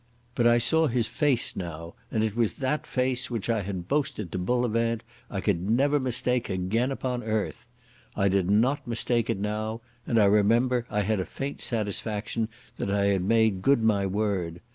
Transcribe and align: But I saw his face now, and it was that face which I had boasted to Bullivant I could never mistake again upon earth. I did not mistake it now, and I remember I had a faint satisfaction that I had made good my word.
But 0.33 0.47
I 0.47 0.57
saw 0.57 0.87
his 0.87 1.05
face 1.05 1.55
now, 1.55 1.93
and 2.09 2.23
it 2.23 2.35
was 2.35 2.55
that 2.55 2.87
face 2.87 3.29
which 3.29 3.51
I 3.51 3.61
had 3.61 3.87
boasted 3.87 4.31
to 4.31 4.39
Bullivant 4.39 5.03
I 5.29 5.41
could 5.41 5.61
never 5.61 5.99
mistake 5.99 6.49
again 6.49 6.89
upon 6.91 7.21
earth. 7.21 7.67
I 8.15 8.27
did 8.27 8.49
not 8.49 8.87
mistake 8.87 9.29
it 9.29 9.37
now, 9.37 9.81
and 10.07 10.17
I 10.17 10.25
remember 10.25 10.87
I 10.89 11.01
had 11.01 11.19
a 11.19 11.23
faint 11.25 11.61
satisfaction 11.61 12.49
that 12.79 12.89
I 12.89 13.09
had 13.09 13.21
made 13.21 13.61
good 13.61 13.83
my 13.83 14.07
word. 14.07 14.59